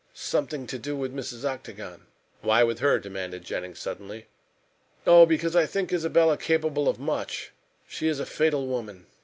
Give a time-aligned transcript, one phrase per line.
[0.15, 1.45] "Something to do with Mrs.
[1.45, 2.07] Octagon."
[2.41, 4.25] "Why with her?" demanded Jennings suddenly.
[5.05, 7.51] "Oh, because I think Isabella capable of much.
[7.87, 9.05] She is a fatal woman!"